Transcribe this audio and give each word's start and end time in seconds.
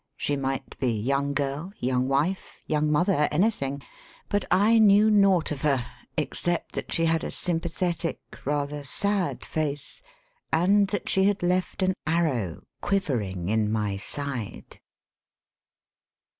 She 0.17 0.35
might 0.35 0.79
be 0.79 0.89
young 0.91 1.35
girl, 1.35 1.73
young 1.77 2.07
wife, 2.07 2.63
young 2.65 2.91
mother, 2.91 3.27
anything— 3.31 3.83
^but 4.31 4.45
I 4.49 4.79
knew 4.79 5.11
naught 5.11 5.51
of 5.51 5.61
her 5.61 5.85
except 6.17 6.71
that 6.73 6.91
she 6.91 7.05
had 7.05 7.23
a 7.23 7.29
sym 7.29 7.59
pathetic, 7.59 8.19
rather 8.43 8.83
sad 8.83 9.45
face, 9.45 10.01
and 10.51 10.87
that 10.87 11.07
she 11.07 11.25
had 11.25 11.43
left 11.43 11.83
an 11.83 11.93
arrow 12.07 12.63
quivering 12.81 13.47
in 13.49 13.71
my 13.71 13.95
side. 13.95 14.79